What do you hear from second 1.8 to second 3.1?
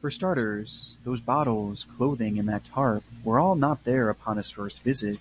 clothing and that tarp